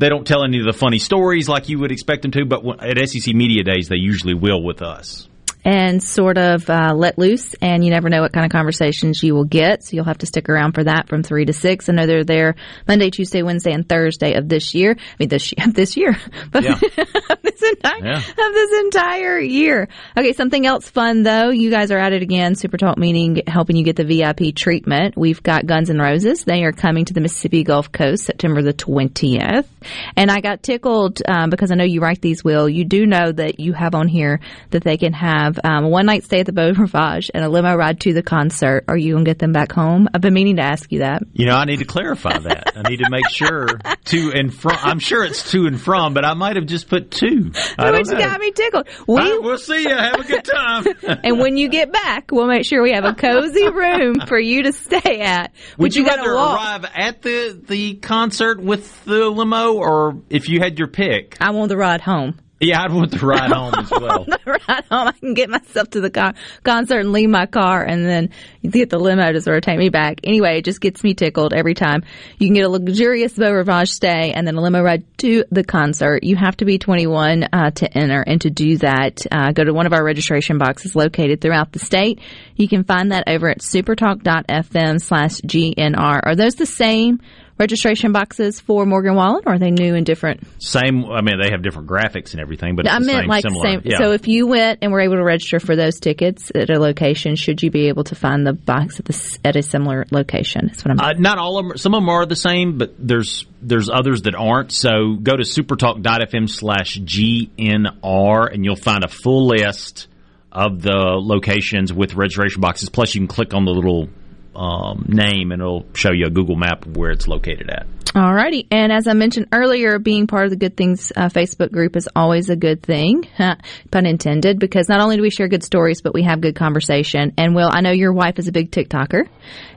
[0.00, 2.44] they don't tell any of the funny stories like you would expect them to.
[2.44, 5.28] But at SEC Media Days, they usually will with us
[5.64, 7.54] and sort of uh, let loose.
[7.60, 9.82] And you never know what kind of conversations you will get.
[9.84, 11.88] So you'll have to stick around for that from three to six.
[11.88, 12.54] I know they're there
[12.88, 14.96] Monday, Tuesday, Wednesday, and Thursday of this year.
[14.98, 16.16] I mean, this year, this year,
[16.50, 16.74] but Yeah.
[17.42, 18.18] this entire Yeah.
[18.18, 19.88] of this entire year.
[20.16, 21.50] Okay, something else fun though.
[21.50, 22.54] You guys are at it again.
[22.54, 25.16] Super Talk meaning helping you get the VIP treatment.
[25.16, 26.44] We've got Guns N' Roses.
[26.44, 29.68] They are coming to the Mississippi Gulf Coast September the twentieth.
[30.16, 32.42] And I got tickled um, because I know you write these.
[32.44, 35.88] Will you do know that you have on here that they can have um, a
[35.88, 38.84] one night stay at the Beau Rivage and a limo ride to the concert?
[38.88, 40.08] Are you gonna get them back home?
[40.12, 41.22] I've been meaning to ask you that.
[41.32, 42.72] You know, I need to clarify that.
[42.76, 43.66] I need to make sure
[44.06, 44.76] to and from.
[44.80, 47.52] I'm sure it's to and from, but I might have just put two.
[47.78, 48.18] I you know.
[48.18, 48.88] got me tickled.
[49.06, 49.90] We right, we'll see you.
[49.90, 50.86] Have a good time.
[51.24, 54.64] and when you get back, we'll make sure we have a cozy room for you
[54.64, 55.52] to stay at.
[55.78, 56.56] Would you, gotta rather walk.
[56.56, 61.36] arrive at the the concert with the limo, or if you had your pick?
[61.40, 62.38] I want the ride home.
[62.60, 64.24] Yeah, I'd want the ride home as well.
[64.24, 65.08] The ride home.
[65.08, 68.70] I can get myself to the con- concert and leave my car, and then you
[68.70, 70.20] get the limo to sort of take me back.
[70.24, 72.02] Anyway, it just gets me tickled every time.
[72.38, 75.64] You can get a luxurious Beau Rivage stay and then a limo ride to the
[75.64, 76.22] concert.
[76.22, 79.72] You have to be 21 uh, to enter, and to do that, uh, go to
[79.72, 82.20] one of our registration boxes located throughout the state.
[82.56, 86.20] You can find that over at supertalk.fm slash GNR.
[86.22, 87.20] Are those the same
[87.60, 90.40] registration boxes for Morgan Wallen, or are they new and different?
[90.60, 91.04] Same.
[91.04, 93.64] I mean, they have different graphics and everything, but it's I meant same, like similar.
[93.64, 93.82] same.
[93.84, 93.98] Yeah.
[93.98, 97.36] So if you went and were able to register for those tickets at a location,
[97.36, 100.68] should you be able to find the box at, the, at a similar location?
[100.68, 101.00] That's what I'm.
[101.00, 101.76] Uh, not all of them.
[101.76, 104.72] Some of them are the same, but there's there's others that aren't.
[104.72, 110.08] So go to supertalk.fm slash GNR and you'll find a full list
[110.50, 112.88] of the locations with registration boxes.
[112.88, 114.08] Plus, you can click on the little
[114.54, 117.86] um, name and it'll show you a Google map of where it's located at.
[118.12, 118.66] All righty.
[118.72, 122.08] and as I mentioned earlier, being part of the Good Things uh, Facebook group is
[122.16, 126.12] always a good thing, pun intended, because not only do we share good stories, but
[126.12, 127.32] we have good conversation.
[127.38, 129.28] And Will, I know your wife is a big TikToker.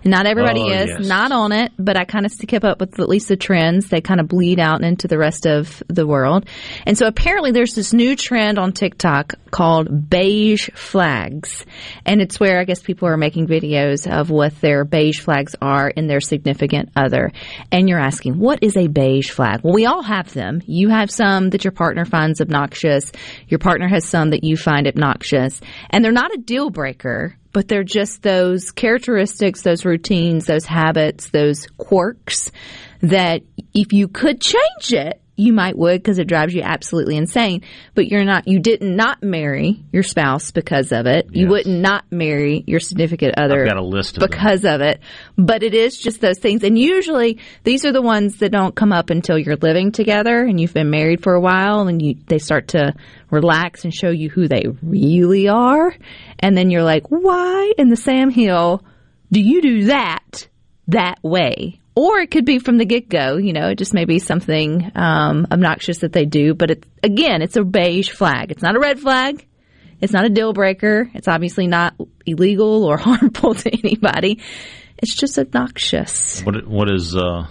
[0.03, 1.07] Not everybody Oh, is, yes.
[1.07, 3.89] not on it, but I kind of keep up with at least the trends.
[3.89, 6.47] They kind of bleed out into the rest of the world.
[6.87, 11.65] And so apparently there's this new trend on TikTok called beige flags.
[12.03, 15.89] And it's where I guess people are making videos of what their beige flags are
[15.89, 17.31] in their significant other.
[17.71, 19.59] And you're asking, what is a beige flag?
[19.61, 20.61] Well, we all have them.
[20.65, 23.11] You have some that your partner finds obnoxious.
[23.49, 25.59] Your partner has some that you find obnoxious.
[25.89, 31.29] And they're not a deal breaker, but they're just those characteristics, those routines, those habits,
[31.29, 32.49] those quirks
[33.01, 33.41] that
[33.73, 37.63] if you could change it, you might would because it drives you absolutely insane.
[37.95, 41.27] But you're not, you didn't not marry your spouse because of it.
[41.31, 44.29] You wouldn't not marry your significant other I've got a list of them.
[44.29, 44.99] because of it.
[45.37, 46.63] But it is just those things.
[46.63, 50.59] And usually these are the ones that don't come up until you're living together and
[50.59, 52.93] you've been married for a while and you, they start to
[53.31, 55.95] relax and show you who they really are.
[56.39, 58.83] And then you're like, why in the Sam Hill
[59.31, 60.47] do you do that
[60.87, 61.79] that way?
[61.95, 64.91] Or it could be from the get go, you know, it just may be something
[64.95, 66.55] um, obnoxious that they do.
[66.55, 68.51] But it, again, it's a beige flag.
[68.51, 69.45] It's not a red flag.
[70.01, 71.09] It's not a deal breaker.
[71.13, 71.93] It's obviously not
[72.25, 74.39] illegal or harmful to anybody.
[74.97, 76.41] It's just obnoxious.
[76.41, 77.47] What what is uh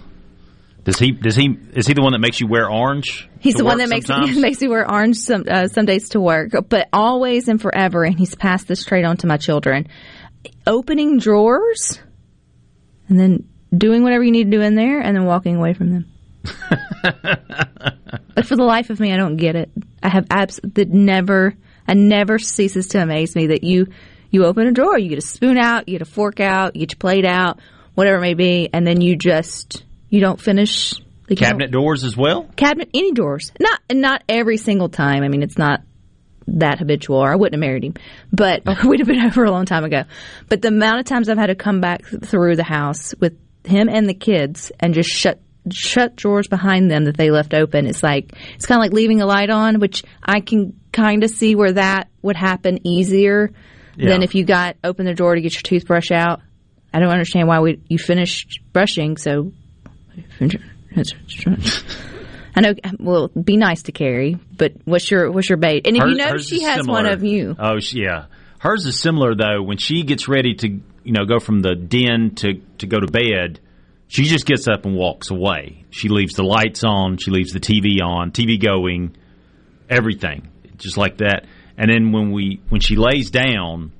[0.83, 3.29] does he does he is he the one that makes you wear orange?
[3.39, 4.37] He's the one that makes sometimes?
[4.39, 8.03] makes me wear orange some uh, some days to work, but always and forever.
[8.03, 9.87] And he's passed this trait on to my children:
[10.67, 11.99] opening drawers,
[13.07, 15.91] and then doing whatever you need to do in there, and then walking away from
[15.91, 16.05] them.
[17.03, 19.71] but for the life of me, I don't get it.
[20.01, 21.55] I have abs that never,
[21.87, 23.87] I never ceases to amaze me that you
[24.29, 26.79] you open a drawer, you get a spoon out, you get a fork out, you
[26.79, 27.59] get your plate out,
[27.93, 30.95] whatever it may be, and then you just you don't finish
[31.27, 32.43] the Cabinet doors as well.
[32.55, 35.81] cabinet any doors not not every single time i mean it's not
[36.47, 37.93] that habitual or i wouldn't have married him
[38.31, 40.03] but we'd have been over a long time ago
[40.49, 43.89] but the amount of times i've had to come back through the house with him
[43.89, 45.39] and the kids and just shut
[45.71, 49.21] shut drawers behind them that they left open it's like it's kind of like leaving
[49.21, 53.49] a light on which i can kind of see where that would happen easier
[53.95, 54.19] Yeah.
[54.21, 56.41] if you got open the drawer to get your toothbrush out,
[56.93, 59.17] I don't understand why we you finished brushing.
[59.17, 59.51] So,
[62.55, 62.73] I know.
[62.99, 65.87] Well, be nice to Carrie, but what's your what's your bait?
[65.87, 68.25] And if you know she has one of you, Oh, yeah.
[68.59, 69.61] Hers is similar though.
[69.63, 73.07] When she gets ready to, you know, go from the den to to go to
[73.07, 73.59] bed,
[74.07, 75.85] she just gets up and walks away.
[75.89, 77.17] She leaves the lights on.
[77.17, 79.15] She leaves the TV on, TV going,
[79.89, 81.45] everything, just like that.
[81.77, 83.91] And then when we when she lays down,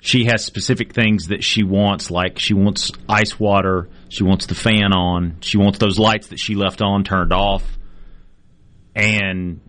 [0.00, 2.10] she has specific things that she wants.
[2.10, 3.88] Like she wants ice water.
[4.08, 5.36] She wants the fan on.
[5.40, 7.64] She wants those lights that she left on turned off.
[8.94, 9.60] And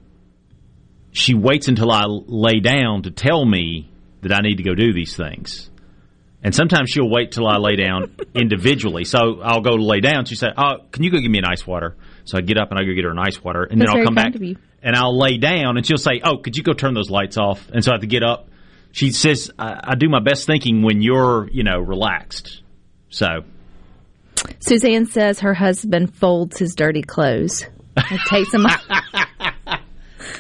[1.12, 3.92] she waits until I lay down to tell me
[4.22, 5.70] that I need to go do these things.
[6.42, 9.04] And sometimes she'll wait till I lay down individually.
[9.04, 10.26] So I'll go to lay down.
[10.26, 12.72] She said, "Oh, can you go give me an ice water?" So I get up
[12.72, 14.34] and I go get her an ice water, and That's then I'll come back
[14.82, 17.68] and I'll lay down, and she'll say, "Oh, could you go turn those lights off?"
[17.70, 18.48] And so I have to get up.
[18.92, 22.62] She says, "I, I do my best thinking when you're, you know, relaxed."
[23.10, 23.44] So
[24.60, 27.66] Suzanne says her husband folds his dirty clothes.
[28.28, 28.66] Takes him.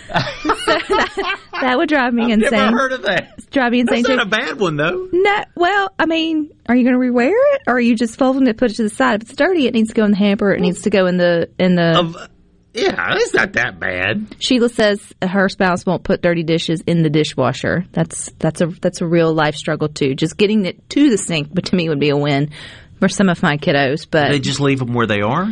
[0.09, 2.77] That, that would drive me insane.
[2.77, 3.49] of that.
[3.51, 4.03] drive me insane.
[4.03, 4.13] too.
[4.13, 5.07] A bad one though.
[5.11, 8.47] No, well, I mean, are you going to rewear it, or are you just folding
[8.47, 9.21] it, put it to the side?
[9.21, 10.51] If it's dirty, it needs to go in the hamper.
[10.51, 12.29] It needs to go in the in the.
[12.71, 14.35] Yeah, it's not that bad.
[14.39, 17.85] Sheila says her spouse won't put dirty dishes in the dishwasher.
[17.93, 20.13] That's that's a that's a real life struggle too.
[20.13, 22.51] Just getting it to the sink, but to me would be a win
[22.99, 24.07] for some of my kiddos.
[24.09, 25.47] But They just leave them where they are.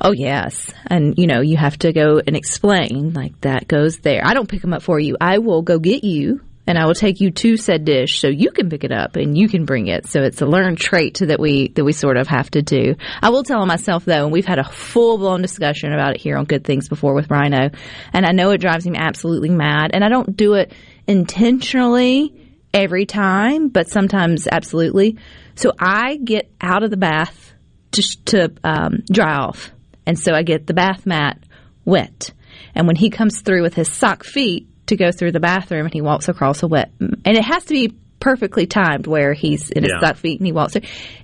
[0.00, 4.22] Oh yes, and you know you have to go and explain like that goes there.
[4.24, 5.16] I don't pick them up for you.
[5.20, 6.42] I will go get you.
[6.66, 9.38] And I will take you to said dish so you can pick it up and
[9.38, 10.06] you can bring it.
[10.06, 12.94] So it's a learned trait that we that we sort of have to do.
[13.22, 16.36] I will tell myself though, and we've had a full blown discussion about it here
[16.36, 17.70] on Good Things before with Rhino,
[18.12, 19.92] and I know it drives him absolutely mad.
[19.94, 20.74] And I don't do it
[21.06, 22.34] intentionally
[22.74, 25.16] every time, but sometimes absolutely.
[25.54, 27.54] So I get out of the bath
[27.92, 29.72] just to um, dry off,
[30.08, 31.38] and so I get the bath mat
[31.84, 32.32] wet.
[32.74, 35.92] And when he comes through with his sock feet to go through the bathroom, and
[35.94, 39.84] he walks across a wet, and it has to be perfectly timed where he's in
[39.84, 40.00] his Yeah.
[40.08, 40.82] sock feet and he walks through.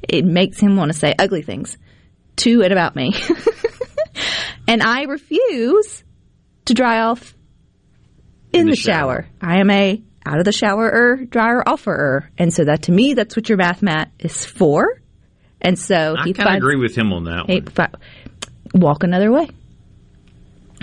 [0.08, 1.76] It makes him want to say ugly things
[2.36, 3.14] to and about me,
[4.68, 6.04] and I refuse
[6.66, 7.34] to dry off
[8.52, 9.22] in, the the, shower.
[9.22, 9.26] shower.
[9.40, 13.36] I am a out of the shower dryer offerer, and so that to me, that's
[13.36, 15.00] what your bath mat is for.
[15.60, 17.96] And so I he kind of agree with him on that one.
[18.74, 19.48] Walk another way.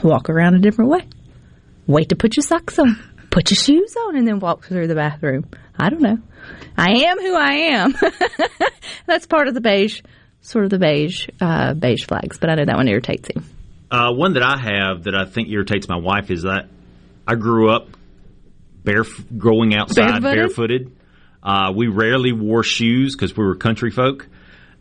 [0.04, 1.08] Walk around a different way.
[1.86, 2.98] Wait to put your socks on.
[3.30, 5.46] Put your shoes on and then walk through the bathroom.
[5.78, 6.18] I don't know.
[6.78, 7.96] I am who I am.
[9.06, 10.02] That's part of the beige,
[10.42, 12.40] sort of the beige, uh, beige flags.
[12.40, 13.46] But I know that one irritates him.
[13.90, 16.70] Uh, one that I have that I think irritates my wife is that
[17.28, 17.90] I grew up
[18.84, 19.04] bare,
[19.38, 20.34] growing outside Barefooted?
[20.34, 20.98] barefooted.
[21.44, 24.28] Uh, we rarely wore shoes because we were country folk,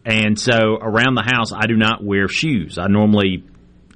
[0.04, 2.78] and so around the house I do not wear shoes.
[2.78, 3.44] I normally,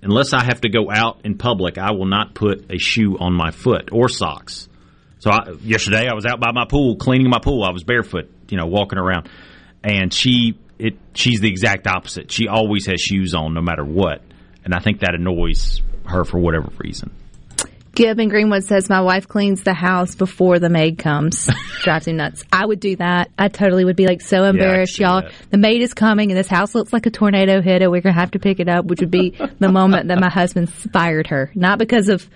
[0.02, 3.32] unless I have to go out in public, I will not put a shoe on
[3.34, 4.68] my foot or socks.
[5.18, 7.64] So I, yesterday I was out by my pool cleaning my pool.
[7.64, 9.28] I was barefoot, you know, walking around,
[9.82, 12.30] and she it she's the exact opposite.
[12.30, 14.22] She always has shoes on no matter what,
[14.64, 17.10] and I think that annoys her for whatever reason.
[17.94, 21.48] Gib in Greenwood says my wife cleans the house before the maid comes.
[21.83, 22.44] Drives him nuts.
[22.52, 23.30] I would do that.
[23.38, 25.22] I totally would be like so embarrassed, see y'all.
[25.22, 25.33] that.
[25.50, 27.90] The maid is coming and this house looks like a tornado hit it.
[27.90, 30.72] We're gonna have to pick it up, which would be the moment that my husband
[30.72, 31.52] fired her.
[31.54, 32.28] Not because of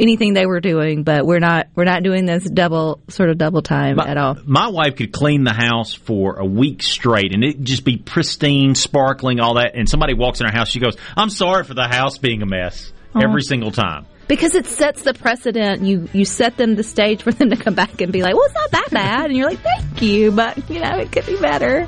[0.00, 3.62] anything they were doing, but we're not we're not doing this double sort of double
[3.62, 4.36] time at all.
[4.44, 8.74] My wife could clean the house for a week straight, and it just be pristine,
[8.74, 9.72] sparkling, all that.
[9.74, 12.46] And somebody walks in our house, she goes, "I'm sorry for the house being a
[12.46, 14.06] mess." Every single time.
[14.28, 15.82] Because it sets the precedent.
[15.82, 18.44] You you set them the stage for them to come back and be like, Well
[18.44, 21.38] it's not that bad and you're like, Thank you, but you know, it could be
[21.38, 21.86] better.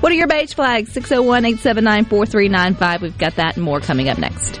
[0.00, 0.92] What are your beige flags?
[0.92, 3.02] 601 879 4395.
[3.02, 4.60] We've got that and more coming up next.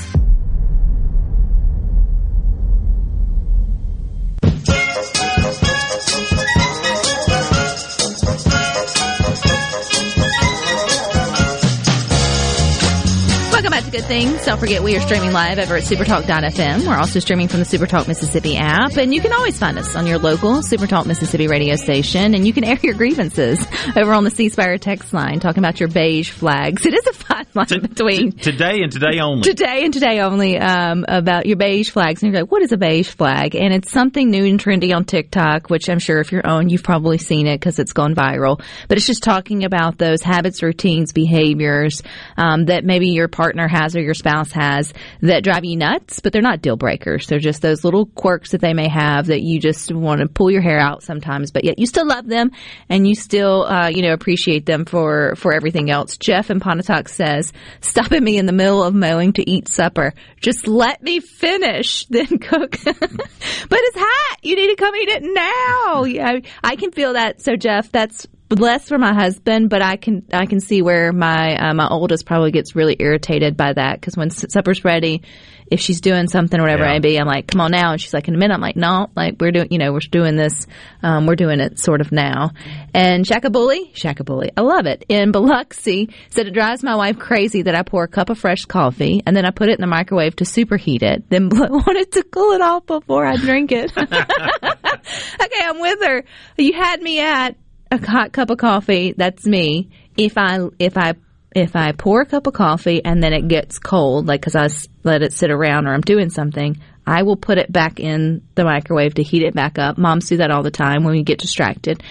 [14.01, 14.45] Good Things.
[14.45, 16.87] Don't forget we are streaming live over at supertalk.fm.
[16.87, 20.07] We're also streaming from the Supertalk Mississippi app, and you can always find us on
[20.07, 23.63] your local Supertalk Mississippi radio station, and you can air your grievances
[23.95, 26.85] over on the C Spire text line talking about your beige flags.
[26.85, 29.43] It is a fine line T- between t- today and today only.
[29.43, 32.23] today and today only um, about your beige flags.
[32.23, 33.55] And you're like, what is a beige flag?
[33.55, 36.83] And it's something new and trendy on TikTok, which I'm sure if you're on, you've
[36.83, 38.61] probably seen it because it's gone viral.
[38.87, 42.01] But it's just talking about those habits, routines, behaviors
[42.37, 46.33] um, that maybe your partner has or your spouse has that drive you nuts, but
[46.33, 47.27] they're not deal breakers.
[47.27, 50.51] They're just those little quirks that they may have that you just want to pull
[50.51, 52.51] your hair out sometimes, but yet you still love them
[52.89, 56.17] and you still, uh, you know, appreciate them for, for everything else.
[56.17, 60.13] Jeff in Pontotoc says, stopping me in the middle of mowing to eat supper.
[60.39, 62.71] Just let me finish, then cook.
[62.83, 64.37] but it's hot.
[64.41, 66.03] You need to come eat it now.
[66.03, 67.41] Yeah, I can feel that.
[67.41, 68.27] So Jeff, that's
[68.59, 72.25] less for my husband, but I can I can see where my uh, my oldest
[72.25, 75.21] probably gets really irritated by that because when supper's ready,
[75.67, 76.89] if she's doing something or whatever Yeah.
[76.91, 78.61] it may be, I'm like, come on now, and she's like, in a minute, I'm
[78.61, 80.67] like, no, like we're doing, you know, we're doing this,
[81.01, 82.51] um, we're doing it sort of now.
[82.93, 85.05] And Shakabully, Shakabully, I love it.
[85.07, 88.65] In Biloxi, said it drives my wife crazy that I pour a cup of fresh
[88.65, 91.95] coffee and then I put it in the microwave to superheat it, then blow on
[91.95, 93.93] it to cool it off before I drink it.
[93.97, 96.23] okay, I'm with her.
[96.57, 97.55] You had me at
[97.91, 99.13] a hot cup of coffee.
[99.15, 99.89] That's me.
[100.17, 101.13] If I if I
[101.53, 104.69] if I pour a cup of coffee and then it gets cold, like because I
[105.03, 108.63] let it sit around or I'm doing something, I will put it back in the
[108.63, 109.97] microwave to heat it back up.
[109.97, 112.01] Moms do that all the time when we get distracted.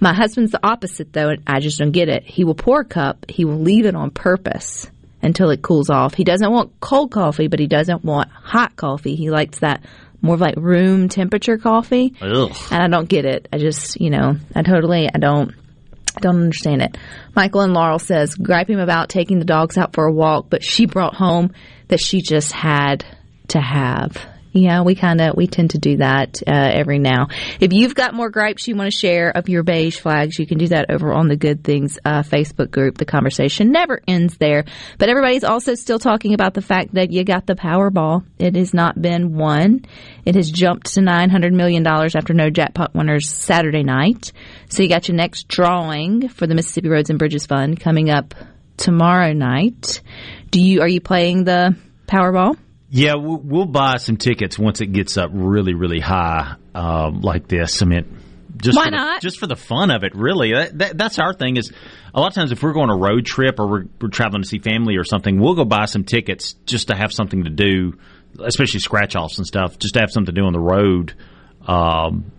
[0.00, 2.24] My husband's the opposite though, and I just don't get it.
[2.24, 4.90] He will pour a cup, he will leave it on purpose
[5.22, 6.14] until it cools off.
[6.14, 9.16] He doesn't want cold coffee, but he doesn't want hot coffee.
[9.16, 9.84] He likes that
[10.22, 12.54] more of like room temperature coffee Ugh.
[12.70, 13.48] and I don't get it.
[13.52, 15.54] I just, you know, I totally, I don't,
[16.16, 16.96] I don't understand it.
[17.34, 20.62] Michael and Laurel says, gripe him about taking the dogs out for a walk, but
[20.62, 21.52] she brought home
[21.88, 23.04] that she just had
[23.48, 24.16] to have.
[24.52, 27.28] Yeah, we kind of, we tend to do that uh, every now.
[27.60, 30.58] If you've got more gripes you want to share of your beige flags, you can
[30.58, 32.98] do that over on the Good Things uh, Facebook group.
[32.98, 34.64] The conversation never ends there.
[34.98, 38.24] But everybody's also still talking about the fact that you got the Powerball.
[38.38, 39.84] It has not been won.
[40.24, 44.32] It has jumped to $900 million after no jackpot winners Saturday night.
[44.68, 48.34] So you got your next drawing for the Mississippi Roads and Bridges Fund coming up
[48.76, 50.00] tomorrow night.
[50.50, 51.76] Do you, are you playing the
[52.08, 52.56] Powerball?
[52.92, 57.82] Yeah, we'll, buy some tickets once it gets up really, really high um, like this.
[57.82, 58.18] I mean,
[58.56, 60.52] just Why for the- just for the fun of it, really.
[60.52, 61.56] That, that, that's our thing.
[61.56, 61.72] Is
[62.12, 64.42] a lot of times if we're going on a road trip or we're, we're traveling
[64.42, 67.50] to see family or something, we'll go buy some tickets just to have something to
[67.50, 67.96] do,
[68.42, 71.14] especially scratch offs and stuff, just to have something to do on the road.
[71.66, 72.32] Um,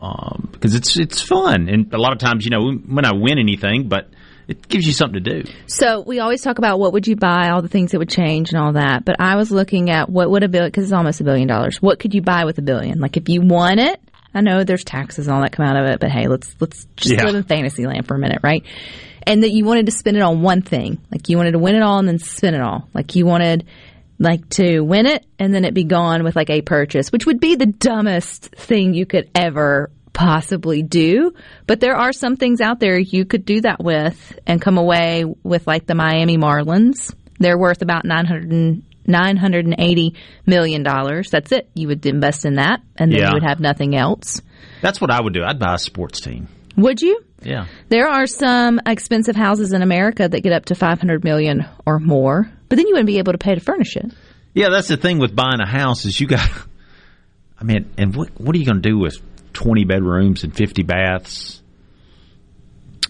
[0.00, 3.40] um, because it's it's fun, and a lot of times, you know, when I win
[3.40, 4.08] anything, but
[4.48, 5.50] it gives you something to do.
[5.66, 8.50] So we always talk about what would you buy, all the things that would change
[8.52, 9.04] and all that.
[9.04, 11.80] But I was looking at what would a billion, because it's almost a billion dollars.
[11.82, 12.98] What could you buy with a billion?
[12.98, 14.00] Like if you won it,
[14.34, 16.86] I know there's taxes and all that come out of it, but hey, let's let's
[16.96, 17.24] just Yeah.
[17.24, 18.64] live in fantasy land for a minute, right?
[19.26, 21.74] And that you wanted to spend it on one thing, like you wanted to win
[21.76, 22.88] it all and then spend it all.
[22.94, 23.66] Like you wanted
[24.18, 27.38] like to win it and then it be gone with like a purchase, which would
[27.38, 31.32] be the dumbest thing you could ever possibly do.
[31.68, 35.24] But there are some things out there you could do that with and come away
[35.44, 37.14] with like the Miami Marlins.
[37.38, 40.14] They're worth about 900 $980
[40.44, 40.82] million.
[40.82, 41.70] That's it.
[41.74, 43.28] You would invest in that and then Yeah.
[43.28, 44.42] you would have nothing else.
[44.82, 45.42] That's what I would do.
[45.44, 46.48] I'd buy a sports team.
[46.76, 47.20] Would you?
[47.42, 47.66] Yeah.
[47.88, 52.50] There are some expensive houses in America that get up to 500 million or more,
[52.68, 54.12] but then you wouldn't be able to pay to furnish it.
[54.52, 56.48] Yeah, that's the thing with buying a house is you got.
[57.60, 59.16] I mean, and what what are you going to do with
[59.58, 61.60] twenty bedrooms and fifty baths?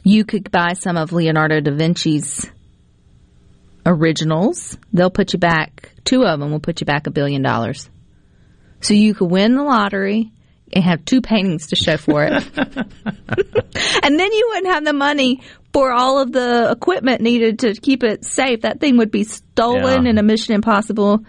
[0.02, 2.50] You could buy some of Leonardo da Vinci's
[3.84, 4.78] originals.
[4.94, 7.90] They'll put you back, two of them will put you back a billion dollars.
[8.80, 10.32] So you could win the lottery
[10.72, 12.32] and have two paintings to show for it.
[12.56, 15.42] and then you wouldn't have the money
[15.74, 18.62] for all of the equipment needed to keep it safe.
[18.62, 20.10] That thing would be stolen Yeah.
[20.10, 21.20] in a Mission Impossible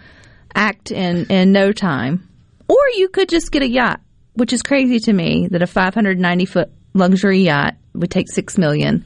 [0.55, 2.29] act in, in no time.
[2.69, 3.99] Or you could just get a yacht,
[4.39, 9.05] which is crazy to me that a 590 foot luxury yacht would take six million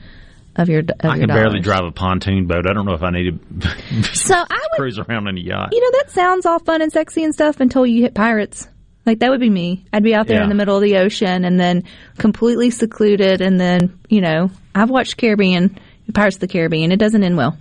[0.56, 0.80] of your.
[0.82, 1.64] Of I your can barely dollars.
[1.66, 2.66] drive a pontoon boat.
[2.70, 5.70] I don't know if I need to So I would, cruise around in a yacht.
[5.74, 8.68] you know, that sounds all fun and sexy and stuff until you hit pirates.
[9.06, 9.86] Like that would be me.
[9.92, 10.44] I'd be out there Yeah.
[10.44, 11.84] in the middle of the ocean and then
[12.18, 13.42] completely secluded.
[13.42, 15.78] And then, you know, I've watched Caribbean,
[16.14, 16.92] Pirates of the Caribbean.
[16.94, 17.58] It doesn't end well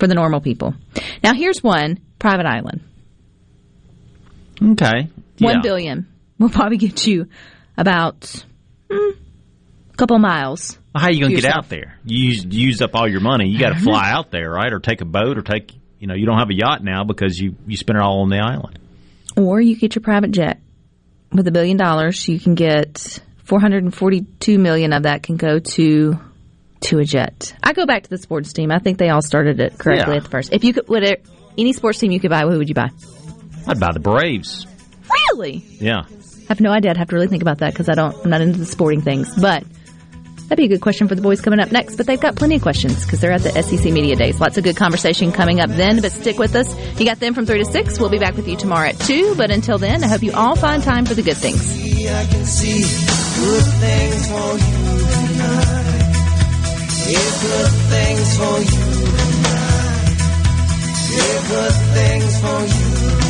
[0.00, 0.74] for the normal people.
[1.22, 2.80] Now, here's one private island.
[4.62, 5.08] Okay.
[5.38, 5.60] One Yeah.
[5.62, 6.06] billion
[6.40, 7.28] will probably get you
[7.76, 8.20] about
[8.90, 9.16] mm,
[9.92, 10.76] a couple miles.
[10.94, 11.66] How are you going to get yourself.
[11.66, 11.98] out there?
[12.04, 13.48] You use, use up all your money.
[13.48, 14.72] You got to fly out there, right?
[14.72, 17.38] Or take a boat, or take you know you don't have a yacht now because
[17.38, 18.78] you you spend it all on the island.
[19.36, 20.60] Or you get your private jet.
[21.32, 26.18] With a billion dollars, you can get 442 million of that can go to
[26.80, 27.54] to a jet.
[27.62, 28.72] I go back to the sports team.
[28.72, 30.18] I think they all started it correctly Yeah.
[30.18, 30.52] at the first.
[30.52, 31.24] If you could, would it,
[31.58, 32.90] any sports team you could buy, who would you buy?
[33.68, 34.66] I'd buy the Braves.
[35.30, 35.64] Really?
[35.78, 36.02] Yeah.
[36.50, 36.90] I have no idea.
[36.90, 38.12] I'd have to really think about that because I don't.
[38.24, 39.32] I'm not into the sporting things.
[39.40, 39.62] But
[40.48, 41.94] that'd be a good question for the boys coming up next.
[41.94, 44.40] But they've got plenty of questions because they're at the SEC Media Days.
[44.40, 46.00] Lots of good conversation coming up then.
[46.00, 46.66] But stick with us.
[46.98, 48.00] You got them from three to six.
[48.00, 49.36] We'll be back with you tomorrow at two.
[49.36, 51.60] But until then, I hope you all find time for the good things.
[51.70, 54.90] I can see good things for you.
[57.12, 58.90] Yeah, good things for you.
[61.14, 63.29] Yeah, good things for you.